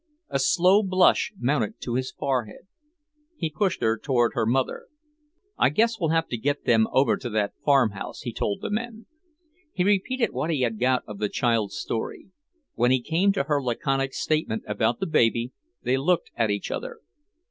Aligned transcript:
A 0.29 0.39
slow 0.39 0.81
blush 0.81 1.31
mounted 1.37 1.79
to 1.81 1.93
his 1.93 2.09
forehead. 2.11 2.65
He 3.35 3.51
pushed 3.51 3.81
her 3.81 3.99
toward 3.99 4.31
her 4.33 4.47
mother, 4.47 4.87
"Attendez 5.57 5.57
là." 5.57 5.57
"I 5.59 5.69
guess 5.69 5.99
we'll 5.99 6.09
have 6.09 6.27
to 6.29 6.37
get 6.37 6.65
them 6.65 6.87
over 6.91 7.17
to 7.17 7.29
that 7.29 7.53
farmhouse," 7.63 8.21
he 8.21 8.33
told 8.33 8.61
the 8.61 8.71
men. 8.71 9.05
He 9.71 9.83
repeated 9.83 10.31
what 10.33 10.49
he 10.49 10.61
had 10.61 10.79
got 10.79 11.03
of 11.05 11.19
the 11.19 11.29
child's 11.29 11.75
story. 11.77 12.29
When 12.73 12.89
he 12.89 12.99
came 12.99 13.31
to 13.33 13.43
her 13.43 13.61
laconic 13.61 14.15
statement 14.15 14.63
about 14.67 14.99
the 14.99 15.05
baby, 15.05 15.51
they 15.83 15.97
looked 15.97 16.31
at 16.35 16.49
each 16.49 16.71
other. 16.71 17.01